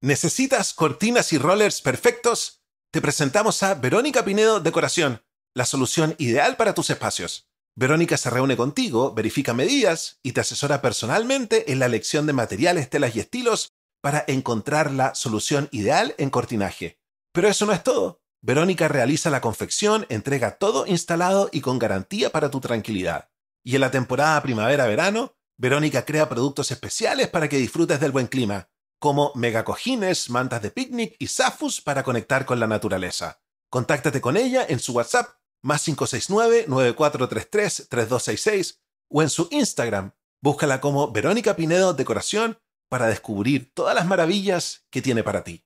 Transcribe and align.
¿Necesitas 0.02 0.74
cortinas 0.74 1.32
y 1.32 1.38
rollers 1.38 1.80
perfectos? 1.80 2.64
Te 2.92 3.00
presentamos 3.00 3.62
a 3.62 3.74
Verónica 3.74 4.24
Pinedo 4.24 4.58
Decoración, 4.58 5.22
la 5.54 5.66
solución 5.66 6.16
ideal 6.18 6.56
para 6.56 6.74
tus 6.74 6.90
espacios. 6.90 7.48
Verónica 7.76 8.16
se 8.16 8.30
reúne 8.30 8.56
contigo, 8.56 9.14
verifica 9.14 9.54
medidas 9.54 10.18
y 10.24 10.32
te 10.32 10.40
asesora 10.40 10.82
personalmente 10.82 11.70
en 11.70 11.78
la 11.78 11.86
elección 11.86 12.26
de 12.26 12.32
materiales, 12.32 12.90
telas 12.90 13.14
y 13.14 13.20
estilos 13.20 13.76
para 14.00 14.24
encontrar 14.26 14.90
la 14.90 15.14
solución 15.14 15.68
ideal 15.70 16.16
en 16.18 16.30
cortinaje. 16.30 16.98
Pero 17.32 17.46
eso 17.48 17.64
no 17.66 17.72
es 17.72 17.84
todo. 17.84 18.25
Verónica 18.46 18.86
realiza 18.86 19.28
la 19.28 19.40
confección, 19.40 20.06
entrega 20.08 20.56
todo 20.56 20.86
instalado 20.86 21.48
y 21.50 21.62
con 21.62 21.80
garantía 21.80 22.30
para 22.30 22.48
tu 22.48 22.60
tranquilidad. 22.60 23.28
Y 23.64 23.74
en 23.74 23.80
la 23.80 23.90
temporada 23.90 24.40
primavera-verano, 24.40 25.34
Verónica 25.56 26.04
crea 26.04 26.28
productos 26.28 26.70
especiales 26.70 27.26
para 27.26 27.48
que 27.48 27.56
disfrutes 27.56 27.98
del 27.98 28.12
buen 28.12 28.28
clima, 28.28 28.68
como 29.00 29.32
megacojines, 29.34 30.30
mantas 30.30 30.62
de 30.62 30.70
picnic 30.70 31.16
y 31.18 31.26
zafus 31.26 31.80
para 31.80 32.04
conectar 32.04 32.46
con 32.46 32.60
la 32.60 32.68
naturaleza. 32.68 33.42
Contáctate 33.68 34.20
con 34.20 34.36
ella 34.36 34.64
en 34.68 34.78
su 34.78 34.92
WhatsApp 34.92 35.28
más 35.60 35.88
569-9433-3266 35.88 38.78
o 39.08 39.22
en 39.22 39.28
su 39.28 39.48
Instagram. 39.50 40.12
Búscala 40.40 40.80
como 40.80 41.10
Verónica 41.10 41.56
Pinedo 41.56 41.94
Decoración 41.94 42.60
para 42.88 43.08
descubrir 43.08 43.72
todas 43.74 43.96
las 43.96 44.06
maravillas 44.06 44.86
que 44.90 45.02
tiene 45.02 45.24
para 45.24 45.42
ti. 45.42 45.65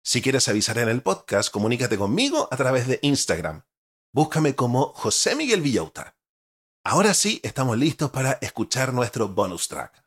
Si 0.04 0.22
quieres 0.22 0.48
avisar 0.48 0.78
en 0.78 0.90
el 0.90 1.02
podcast, 1.02 1.52
comunícate 1.52 1.98
conmigo 1.98 2.48
a 2.52 2.58
través 2.58 2.88
de 2.88 3.00
Instagram. 3.02 3.64
Búscame 4.14 4.56
como 4.56 4.94
José 4.94 5.36
Miguel 5.36 5.62
Villauta. 5.62 6.19
Ahora 6.86 7.14
sí, 7.14 7.42
estamos 7.44 7.78
listos 7.78 8.10
para 8.10 8.38
escuchar 8.42 8.94
nuestro 8.94 9.28
bonus 9.28 9.68
track. 9.68 10.02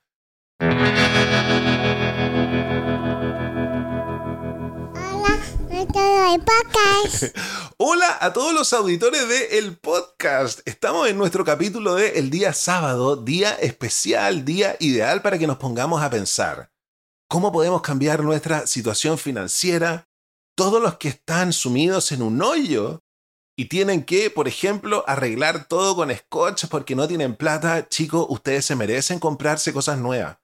Hola 7.76 8.16
a 8.20 8.32
todos 8.32 8.54
los 8.54 8.72
auditores 8.72 9.28
de 9.28 9.58
el 9.58 9.76
podcast. 9.76 10.60
Estamos 10.64 11.08
en 11.08 11.18
nuestro 11.18 11.44
capítulo 11.44 11.94
de 11.94 12.18
el 12.18 12.30
día 12.30 12.54
sábado, 12.54 13.16
día 13.16 13.52
especial, 13.52 14.46
día 14.46 14.76
ideal 14.80 15.20
para 15.20 15.38
que 15.38 15.46
nos 15.46 15.58
pongamos 15.58 16.02
a 16.02 16.08
pensar. 16.08 16.70
¿Cómo 17.28 17.52
podemos 17.52 17.82
cambiar 17.82 18.24
nuestra 18.24 18.66
situación 18.66 19.18
financiera? 19.18 20.08
Todos 20.56 20.82
los 20.82 20.96
que 20.96 21.08
están 21.08 21.52
sumidos 21.52 22.12
en 22.12 22.22
un 22.22 22.40
hoyo 22.40 23.02
y 23.62 23.66
tienen 23.66 24.02
que, 24.02 24.28
por 24.28 24.48
ejemplo, 24.48 25.04
arreglar 25.06 25.68
todo 25.68 25.94
con 25.94 26.12
scotch 26.12 26.66
porque 26.66 26.96
no 26.96 27.06
tienen 27.06 27.36
plata, 27.36 27.88
chicos, 27.88 28.26
ustedes 28.28 28.64
se 28.64 28.74
merecen 28.74 29.20
comprarse 29.20 29.72
cosas 29.72 30.00
nuevas. 30.00 30.38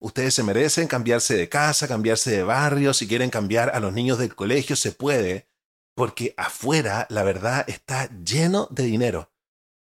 Ustedes 0.00 0.32
se 0.32 0.42
merecen 0.42 0.88
cambiarse 0.88 1.36
de 1.36 1.50
casa, 1.50 1.86
cambiarse 1.86 2.30
de 2.30 2.42
barrio, 2.42 2.94
si 2.94 3.06
quieren 3.06 3.28
cambiar 3.28 3.68
a 3.74 3.80
los 3.80 3.92
niños 3.92 4.16
del 4.16 4.34
colegio, 4.34 4.74
se 4.74 4.90
puede, 4.90 5.50
porque 5.94 6.32
afuera, 6.38 7.06
la 7.10 7.24
verdad, 7.24 7.68
está 7.68 8.08
lleno 8.24 8.68
de 8.70 8.84
dinero. 8.84 9.30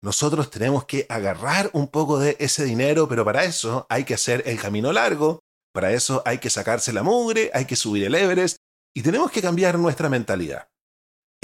Nosotros 0.04 0.50
tenemos 0.50 0.84
que 0.84 1.06
agarrar 1.08 1.70
un 1.72 1.88
poco 1.88 2.20
de 2.20 2.36
ese 2.42 2.66
dinero, 2.66 3.08
pero 3.08 3.24
para 3.24 3.46
eso 3.46 3.88
hay 3.90 4.04
que 4.04 4.16
hacer 4.16 4.44
el 4.48 4.60
camino 4.60 4.92
largo, 4.92 5.40
para 5.74 5.94
eso 5.94 6.24
hay 6.26 6.40
que 6.40 6.50
sacarse 6.50 6.92
la 6.92 7.04
mugre, 7.04 7.52
hay 7.54 7.64
que 7.64 7.78
subir 7.78 8.04
el 8.04 8.16
Everest 8.16 8.58
y 8.94 9.02
tenemos 9.02 9.32
que 9.32 9.42
cambiar 9.42 9.80
nuestra 9.80 10.10
mentalidad. 10.10 10.68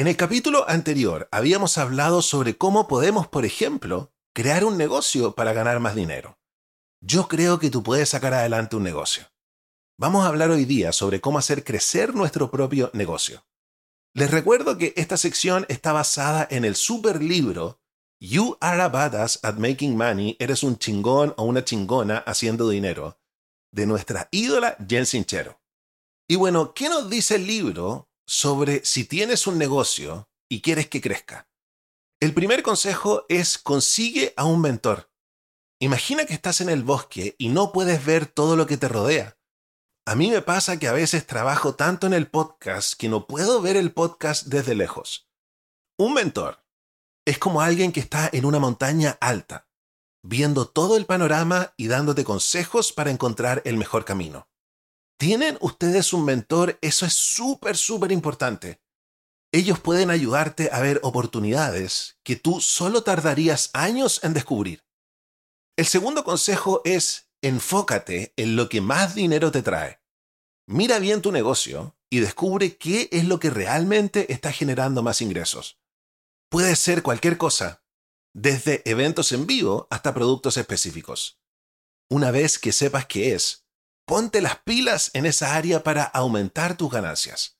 En 0.01 0.07
el 0.07 0.17
capítulo 0.17 0.67
anterior 0.67 1.29
habíamos 1.31 1.77
hablado 1.77 2.23
sobre 2.23 2.57
cómo 2.57 2.87
podemos, 2.87 3.27
por 3.27 3.45
ejemplo, 3.45 4.11
crear 4.33 4.65
un 4.65 4.75
negocio 4.75 5.35
para 5.35 5.53
ganar 5.53 5.79
más 5.79 5.93
dinero. 5.93 6.39
Yo 7.01 7.27
creo 7.27 7.59
que 7.59 7.69
tú 7.69 7.83
puedes 7.83 8.09
sacar 8.09 8.33
adelante 8.33 8.75
un 8.75 8.81
negocio. 8.81 9.31
Vamos 9.99 10.25
a 10.25 10.29
hablar 10.29 10.49
hoy 10.49 10.65
día 10.65 10.91
sobre 10.91 11.21
cómo 11.21 11.37
hacer 11.37 11.63
crecer 11.63 12.15
nuestro 12.15 12.49
propio 12.49 12.89
negocio. 12.93 13.45
Les 14.15 14.31
recuerdo 14.31 14.75
que 14.79 14.95
esta 14.97 15.17
sección 15.17 15.67
está 15.69 15.93
basada 15.93 16.47
en 16.49 16.65
el 16.65 16.75
super 16.75 17.21
libro 17.21 17.79
You 18.19 18.57
Are 18.59 18.81
a 18.81 18.89
Badass 18.89 19.41
at 19.43 19.57
Making 19.57 19.95
Money, 19.95 20.35
eres 20.39 20.63
un 20.63 20.79
chingón 20.79 21.35
o 21.37 21.43
una 21.43 21.63
chingona 21.63 22.17
haciendo 22.25 22.67
dinero, 22.69 23.19
de 23.71 23.85
nuestra 23.85 24.29
ídola 24.31 24.77
Jen 24.89 25.05
Sinchero. 25.05 25.61
Y 26.27 26.37
bueno, 26.37 26.73
¿qué 26.73 26.89
nos 26.89 27.07
dice 27.07 27.35
el 27.35 27.45
libro 27.45 28.10
sobre 28.31 28.85
si 28.85 29.03
tienes 29.03 29.45
un 29.45 29.57
negocio 29.57 30.29
y 30.49 30.61
quieres 30.61 30.87
que 30.87 31.01
crezca? 31.01 31.49
El 32.21 32.33
primer 32.33 32.63
consejo 32.63 33.25
es 33.27 33.57
consigue 33.57 34.33
a 34.37 34.45
un 34.45 34.61
mentor. 34.61 35.11
Imagina 35.81 36.25
que 36.25 36.33
estás 36.33 36.61
en 36.61 36.69
el 36.69 36.83
bosque 36.83 37.35
y 37.37 37.49
no 37.49 37.73
puedes 37.73 38.05
ver 38.05 38.27
todo 38.27 38.55
lo 38.55 38.67
que 38.67 38.77
te 38.77 38.87
rodea. 38.87 39.37
A 40.07 40.15
mí 40.15 40.31
me 40.31 40.41
pasa 40.41 40.79
que 40.79 40.87
a 40.87 40.93
veces 40.93 41.27
trabajo 41.27 41.75
tanto 41.75 42.07
en 42.07 42.13
el 42.13 42.27
podcast 42.27 42.93
que 42.93 43.09
no 43.09 43.27
puedo 43.27 43.61
ver 43.61 43.75
el 43.75 43.91
podcast 43.91 44.47
desde 44.47 44.75
lejos. 44.75 45.29
Un 45.99 46.13
mentor 46.13 46.63
es 47.25 47.37
como 47.37 47.59
alguien 47.59 47.91
que 47.91 47.99
está 47.99 48.29
en 48.31 48.45
una 48.45 48.59
montaña 48.59 49.17
alta, 49.19 49.67
viendo 50.23 50.69
todo 50.69 50.95
el 50.95 51.05
panorama 51.05 51.73
y 51.75 51.87
dándote 51.87 52.23
consejos 52.23 52.93
para 52.93 53.11
encontrar 53.11 53.61
el 53.65 53.75
mejor 53.75 54.05
camino. 54.05 54.50
¿Tienen 55.21 55.55
ustedes 55.61 56.13
un 56.13 56.25
mentor? 56.25 56.79
Eso 56.81 57.05
es 57.05 57.13
súper, 57.13 57.77
súper 57.77 58.11
importante. 58.11 58.81
Ellos 59.51 59.79
pueden 59.79 60.09
ayudarte 60.09 60.71
a 60.73 60.79
ver 60.79 60.99
oportunidades 61.03 62.17
que 62.23 62.35
tú 62.35 62.59
solo 62.59 63.03
tardarías 63.03 63.69
años 63.73 64.19
en 64.23 64.33
descubrir. 64.33 64.83
El 65.77 65.85
segundo 65.85 66.23
consejo 66.23 66.81
es 66.85 67.29
enfócate 67.43 68.33
en 68.35 68.55
lo 68.55 68.67
que 68.67 68.81
más 68.81 69.13
dinero 69.13 69.51
te 69.51 69.61
trae. 69.61 70.01
Mira 70.65 70.97
bien 70.97 71.21
tu 71.21 71.31
negocio 71.31 71.95
y 72.09 72.19
descubre 72.19 72.77
qué 72.77 73.07
es 73.11 73.25
lo 73.25 73.39
que 73.39 73.51
realmente 73.51 74.33
está 74.33 74.51
generando 74.51 75.03
más 75.03 75.21
ingresos. 75.21 75.79
Puede 76.49 76.75
ser 76.75 77.03
cualquier 77.03 77.37
cosa, 77.37 77.83
desde 78.33 78.81
eventos 78.89 79.31
en 79.33 79.45
vivo 79.45 79.85
hasta 79.91 80.15
productos 80.15 80.57
específicos. 80.57 81.39
Una 82.09 82.31
vez 82.31 82.57
que 82.57 82.71
sepas 82.71 83.05
qué 83.05 83.35
es, 83.35 83.67
ponte 84.05 84.41
las 84.41 84.59
pilas 84.59 85.11
en 85.13 85.25
esa 85.25 85.55
área 85.55 85.83
para 85.83 86.03
aumentar 86.03 86.77
tus 86.77 86.91
ganancias. 86.91 87.57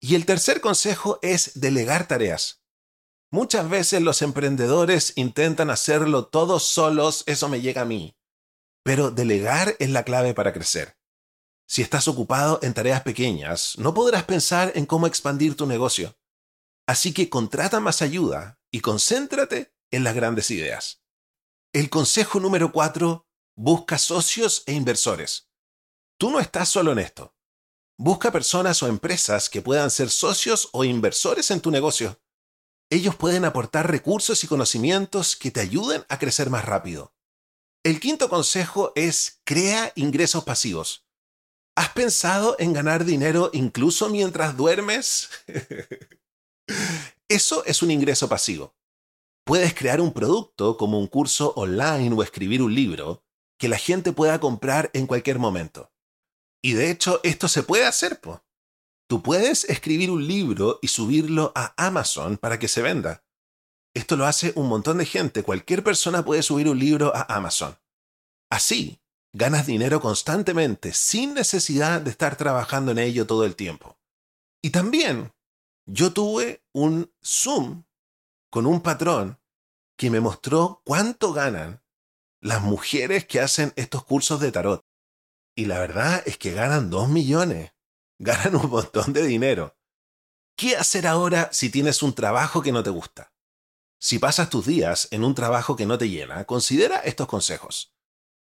Y 0.00 0.14
el 0.14 0.26
tercer 0.26 0.60
consejo 0.60 1.18
es 1.22 1.60
delegar 1.60 2.06
tareas. 2.06 2.62
Muchas 3.30 3.68
veces 3.68 4.02
los 4.02 4.22
emprendedores 4.22 5.12
intentan 5.16 5.70
hacerlo 5.70 6.26
todos 6.26 6.64
solos, 6.64 7.24
eso 7.26 7.48
me 7.48 7.60
llega 7.60 7.82
a 7.82 7.86
mí. 7.86 8.16
Pero 8.84 9.10
delegar 9.10 9.74
es 9.78 9.90
la 9.90 10.04
clave 10.04 10.32
para 10.32 10.52
crecer. 10.52 10.96
Si 11.68 11.82
estás 11.82 12.06
ocupado 12.06 12.60
en 12.62 12.72
tareas 12.72 13.02
pequeñas, 13.02 13.76
no 13.78 13.92
podrás 13.92 14.24
pensar 14.24 14.72
en 14.76 14.86
cómo 14.86 15.08
expandir 15.08 15.56
tu 15.56 15.66
negocio. 15.66 16.16
Así 16.86 17.12
que 17.12 17.28
contrata 17.28 17.80
más 17.80 18.00
ayuda 18.00 18.60
y 18.70 18.80
concéntrate 18.80 19.74
en 19.90 20.04
las 20.04 20.14
grandes 20.14 20.50
ideas. 20.52 21.02
El 21.72 21.90
consejo 21.90 22.38
número 22.38 22.70
4, 22.70 23.26
busca 23.56 23.98
socios 23.98 24.62
e 24.66 24.72
inversores. 24.72 25.45
Tú 26.18 26.30
no 26.30 26.40
estás 26.40 26.70
solo 26.70 26.92
en 26.92 26.98
esto. 26.98 27.34
Busca 27.98 28.32
personas 28.32 28.82
o 28.82 28.88
empresas 28.88 29.50
que 29.50 29.60
puedan 29.60 29.90
ser 29.90 30.08
socios 30.08 30.70
o 30.72 30.84
inversores 30.84 31.50
en 31.50 31.60
tu 31.60 31.70
negocio. 31.70 32.18
Ellos 32.90 33.16
pueden 33.16 33.44
aportar 33.44 33.90
recursos 33.90 34.42
y 34.42 34.46
conocimientos 34.46 35.36
que 35.36 35.50
te 35.50 35.60
ayuden 35.60 36.04
a 36.08 36.18
crecer 36.18 36.48
más 36.48 36.64
rápido. 36.64 37.12
El 37.84 38.00
quinto 38.00 38.30
consejo 38.30 38.92
es 38.94 39.40
crea 39.44 39.92
ingresos 39.94 40.44
pasivos. 40.44 41.06
¿Has 41.76 41.90
pensado 41.90 42.56
en 42.58 42.72
ganar 42.72 43.04
dinero 43.04 43.50
incluso 43.52 44.08
mientras 44.08 44.56
duermes? 44.56 45.28
Eso 47.28 47.62
es 47.66 47.82
un 47.82 47.90
ingreso 47.90 48.28
pasivo. 48.28 48.74
Puedes 49.44 49.74
crear 49.74 50.00
un 50.00 50.12
producto 50.12 50.78
como 50.78 50.98
un 50.98 51.08
curso 51.08 51.52
online 51.56 52.14
o 52.14 52.22
escribir 52.22 52.62
un 52.62 52.74
libro 52.74 53.22
que 53.58 53.68
la 53.68 53.78
gente 53.78 54.12
pueda 54.12 54.40
comprar 54.40 54.90
en 54.94 55.06
cualquier 55.06 55.38
momento. 55.38 55.92
Y 56.62 56.72
de 56.72 56.90
hecho, 56.90 57.20
esto 57.22 57.48
se 57.48 57.62
puede 57.62 57.86
hacer, 57.86 58.20
po. 58.20 58.42
Tú 59.08 59.22
puedes 59.22 59.64
escribir 59.64 60.10
un 60.10 60.26
libro 60.26 60.78
y 60.82 60.88
subirlo 60.88 61.52
a 61.54 61.74
Amazon 61.76 62.38
para 62.38 62.58
que 62.58 62.66
se 62.68 62.82
venda. 62.82 63.24
Esto 63.94 64.16
lo 64.16 64.26
hace 64.26 64.52
un 64.56 64.68
montón 64.68 64.98
de 64.98 65.06
gente. 65.06 65.42
Cualquier 65.42 65.84
persona 65.84 66.24
puede 66.24 66.42
subir 66.42 66.68
un 66.68 66.78
libro 66.78 67.14
a 67.14 67.22
Amazon. 67.34 67.78
Así, 68.50 69.00
ganas 69.32 69.66
dinero 69.66 70.00
constantemente 70.00 70.92
sin 70.92 71.34
necesidad 71.34 72.00
de 72.00 72.10
estar 72.10 72.36
trabajando 72.36 72.92
en 72.92 72.98
ello 72.98 73.26
todo 73.26 73.44
el 73.44 73.54
tiempo. 73.54 73.98
Y 74.62 74.70
también, 74.70 75.32
yo 75.86 76.12
tuve 76.12 76.64
un 76.72 77.12
Zoom 77.24 77.84
con 78.50 78.66
un 78.66 78.80
patrón 78.80 79.38
que 79.96 80.10
me 80.10 80.20
mostró 80.20 80.82
cuánto 80.84 81.32
ganan 81.32 81.82
las 82.40 82.62
mujeres 82.62 83.26
que 83.26 83.40
hacen 83.40 83.72
estos 83.76 84.04
cursos 84.04 84.40
de 84.40 84.52
tarot. 84.52 84.85
Y 85.56 85.64
la 85.64 85.78
verdad 85.78 86.22
es 86.26 86.36
que 86.36 86.52
ganan 86.52 86.90
dos 86.90 87.08
millones 87.08 87.72
ganan 88.18 88.56
un 88.56 88.70
montón 88.70 89.12
de 89.12 89.24
dinero. 89.26 89.76
¿Qué 90.56 90.76
hacer 90.76 91.06
ahora 91.06 91.50
si 91.52 91.70
tienes 91.70 92.02
un 92.02 92.14
trabajo 92.14 92.62
que 92.62 92.72
no 92.72 92.82
te 92.82 92.90
gusta? 92.90 93.32
Si 93.98 94.18
pasas 94.18 94.50
tus 94.50 94.66
días 94.66 95.08
en 95.10 95.24
un 95.24 95.34
trabajo 95.34 95.76
que 95.76 95.86
no 95.86 95.98
te 95.98 96.08
llena, 96.08 96.44
considera 96.44 96.98
estos 97.00 97.26
consejos. 97.26 97.94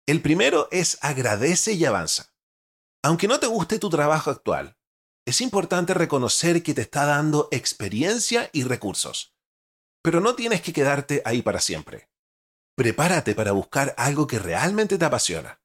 El 0.05 0.21
primero 0.21 0.67
es 0.71 0.97
agradece 1.01 1.73
y 1.73 1.85
avanza. 1.85 2.33
Aunque 3.03 3.27
no 3.27 3.39
te 3.39 3.47
guste 3.47 3.79
tu 3.79 3.89
trabajo 3.89 4.31
actual, 4.31 4.77
es 5.25 5.41
importante 5.41 5.93
reconocer 5.93 6.63
que 6.63 6.73
te 6.73 6.81
está 6.81 7.05
dando 7.05 7.47
experiencia 7.51 8.49
y 8.53 8.63
recursos. 8.63 9.35
Pero 10.01 10.19
no 10.21 10.35
tienes 10.35 10.61
que 10.61 10.73
quedarte 10.73 11.21
ahí 11.25 11.41
para 11.41 11.59
siempre. 11.59 12.09
Prepárate 12.75 13.35
para 13.35 13.51
buscar 13.51 13.93
algo 13.97 14.25
que 14.25 14.39
realmente 14.39 14.97
te 14.97 15.05
apasiona. 15.05 15.58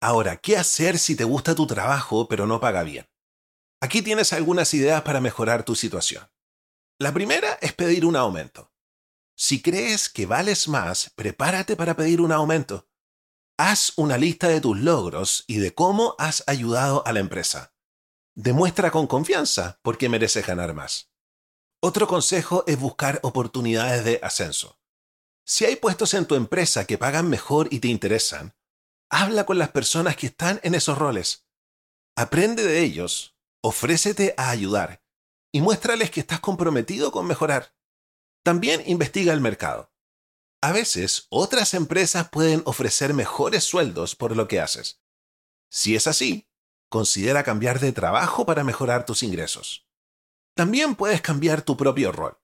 Ahora, 0.00 0.36
¿qué 0.36 0.56
hacer 0.56 0.98
si 0.98 1.16
te 1.16 1.24
gusta 1.24 1.54
tu 1.54 1.66
trabajo 1.66 2.28
pero 2.28 2.46
no 2.46 2.60
paga 2.60 2.82
bien? 2.84 3.08
Aquí 3.80 4.02
tienes 4.02 4.32
algunas 4.32 4.72
ideas 4.74 5.02
para 5.02 5.20
mejorar 5.20 5.64
tu 5.64 5.74
situación. 5.74 6.28
La 6.98 7.12
primera 7.12 7.58
es 7.60 7.72
pedir 7.72 8.04
un 8.04 8.16
aumento. 8.16 8.72
Si 9.36 9.62
crees 9.62 10.08
que 10.08 10.26
vales 10.26 10.66
más, 10.66 11.10
prepárate 11.14 11.76
para 11.76 11.94
pedir 11.94 12.20
un 12.20 12.32
aumento. 12.32 12.88
Haz 13.56 13.92
una 13.96 14.18
lista 14.18 14.48
de 14.48 14.60
tus 14.60 14.78
logros 14.78 15.44
y 15.46 15.58
de 15.58 15.74
cómo 15.74 16.14
has 16.18 16.44
ayudado 16.46 17.06
a 17.06 17.12
la 17.12 17.20
empresa. 17.20 17.72
Demuestra 18.34 18.90
con 18.90 19.06
confianza 19.06 19.80
por 19.82 19.98
qué 19.98 20.08
mereces 20.08 20.46
ganar 20.46 20.74
más. 20.74 21.10
Otro 21.80 22.08
consejo 22.08 22.64
es 22.66 22.78
buscar 22.78 23.20
oportunidades 23.22 24.04
de 24.04 24.18
ascenso. 24.22 24.80
Si 25.44 25.64
hay 25.64 25.76
puestos 25.76 26.14
en 26.14 26.26
tu 26.26 26.34
empresa 26.34 26.84
que 26.84 26.98
pagan 26.98 27.28
mejor 27.28 27.68
y 27.70 27.78
te 27.78 27.88
interesan, 27.88 28.54
habla 29.10 29.44
con 29.44 29.58
las 29.58 29.70
personas 29.70 30.16
que 30.16 30.26
están 30.26 30.60
en 30.62 30.74
esos 30.74 30.98
roles. 30.98 31.46
Aprende 32.16 32.64
de 32.64 32.80
ellos 32.80 33.38
Ofrécete 33.60 34.34
a 34.36 34.50
ayudar 34.50 35.02
y 35.52 35.60
muéstrales 35.60 36.12
que 36.12 36.20
estás 36.20 36.38
comprometido 36.38 37.10
con 37.10 37.26
mejorar. 37.26 37.74
También 38.44 38.82
investiga 38.86 39.32
el 39.32 39.40
mercado. 39.40 39.92
A 40.62 40.72
veces, 40.72 41.26
otras 41.28 41.74
empresas 41.74 42.28
pueden 42.28 42.62
ofrecer 42.66 43.14
mejores 43.14 43.64
sueldos 43.64 44.14
por 44.14 44.36
lo 44.36 44.46
que 44.46 44.60
haces. 44.60 45.02
Si 45.70 45.96
es 45.96 46.06
así, 46.06 46.48
considera 46.88 47.42
cambiar 47.42 47.80
de 47.80 47.92
trabajo 47.92 48.46
para 48.46 48.62
mejorar 48.62 49.04
tus 49.04 49.22
ingresos. 49.24 49.88
También 50.54 50.94
puedes 50.94 51.20
cambiar 51.20 51.62
tu 51.62 51.76
propio 51.76 52.12
rol. 52.12 52.38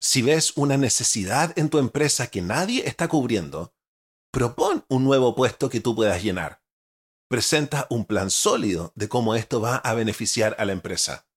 Si 0.00 0.22
ves 0.22 0.56
una 0.56 0.76
necesidad 0.76 1.56
en 1.58 1.68
tu 1.68 1.78
empresa 1.78 2.28
que 2.28 2.40
nadie 2.40 2.86
está 2.88 3.08
cubriendo, 3.08 3.74
propon 4.30 4.84
un 4.88 5.04
nuevo 5.04 5.34
puesto 5.34 5.68
que 5.68 5.80
tú 5.80 5.94
puedas 5.94 6.22
llenar 6.22 6.60
presenta 7.28 7.86
un 7.90 8.06
plan 8.06 8.30
sólido 8.30 8.92
de 8.96 9.08
cómo 9.08 9.34
esto 9.34 9.60
va 9.60 9.76
a 9.76 9.94
beneficiar 9.94 10.56
a 10.58 10.64
la 10.64 10.72
empresa. 10.72 11.28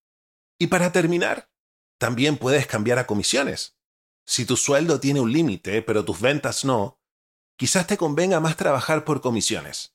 Y 0.58 0.68
para 0.68 0.92
terminar, 0.92 1.52
también 2.00 2.38
puedes 2.38 2.66
cambiar 2.66 2.98
a 2.98 3.06
comisiones. 3.06 3.78
Si 4.26 4.46
tu 4.46 4.56
sueldo 4.56 5.00
tiene 5.00 5.20
un 5.20 5.32
límite, 5.32 5.82
pero 5.82 6.06
tus 6.06 6.22
ventas 6.22 6.64
no, 6.64 7.00
quizás 7.58 7.88
te 7.88 7.98
convenga 7.98 8.40
más 8.40 8.56
trabajar 8.56 9.04
por 9.04 9.22
comisiones. 9.22 9.94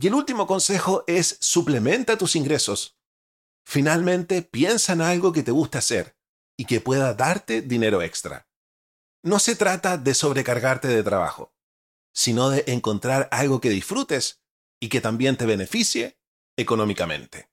Y 0.00 0.06
el 0.06 0.14
último 0.14 0.46
consejo 0.46 1.04
es 1.06 1.38
suplementa 1.40 2.16
tus 2.16 2.36
ingresos. 2.36 2.98
Finalmente, 3.66 4.42
piensa 4.42 4.92
en 4.92 5.00
algo 5.00 5.32
que 5.32 5.42
te 5.42 5.50
gusta 5.50 5.78
hacer 5.78 6.16
y 6.56 6.66
que 6.66 6.80
pueda 6.80 7.14
darte 7.14 7.62
dinero 7.62 8.02
extra. 8.02 8.48
No 9.24 9.40
se 9.40 9.56
trata 9.56 9.98
de 9.98 10.14
sobrecargarte 10.14 10.86
de 10.86 11.02
trabajo, 11.02 11.55
sino 12.16 12.48
de 12.48 12.64
encontrar 12.66 13.28
algo 13.30 13.60
que 13.60 13.68
disfrutes 13.68 14.40
y 14.80 14.88
que 14.88 15.02
también 15.02 15.36
te 15.36 15.44
beneficie 15.44 16.18
económicamente. 16.56 17.50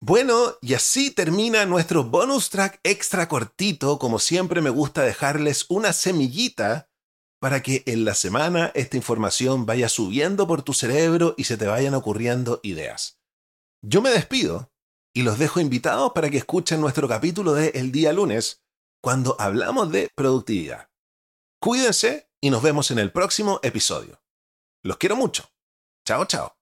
Bueno, 0.00 0.56
y 0.62 0.74
así 0.74 1.10
termina 1.10 1.66
nuestro 1.66 2.04
bonus 2.04 2.50
track 2.50 2.80
extra 2.82 3.28
cortito. 3.28 3.98
Como 3.98 4.20
siempre 4.20 4.62
me 4.62 4.70
gusta 4.70 5.02
dejarles 5.02 5.66
una 5.68 5.92
semillita 5.92 6.88
para 7.40 7.62
que 7.62 7.82
en 7.86 8.04
la 8.04 8.14
semana 8.14 8.72
esta 8.74 8.96
información 8.96 9.66
vaya 9.66 9.88
subiendo 9.88 10.46
por 10.46 10.62
tu 10.62 10.72
cerebro 10.72 11.34
y 11.36 11.44
se 11.44 11.56
te 11.56 11.66
vayan 11.66 11.94
ocurriendo 11.94 12.60
ideas. 12.62 13.20
Yo 13.82 14.00
me 14.00 14.10
despido 14.10 14.72
y 15.14 15.22
los 15.22 15.38
dejo 15.38 15.60
invitados 15.60 16.12
para 16.14 16.30
que 16.30 16.38
escuchen 16.38 16.80
nuestro 16.80 17.06
capítulo 17.06 17.52
de 17.52 17.68
El 17.74 17.92
día 17.92 18.12
lunes, 18.12 18.62
cuando 19.02 19.36
hablamos 19.38 19.92
de 19.92 20.08
productividad. 20.14 20.88
Cuídense 21.60 22.27
y 22.40 22.50
nos 22.50 22.62
vemos 22.62 22.90
en 22.90 22.98
el 22.98 23.12
próximo 23.12 23.60
episodio. 23.62 24.20
Los 24.82 24.96
quiero 24.96 25.16
mucho. 25.16 25.50
Chao, 26.04 26.24
chao. 26.24 26.54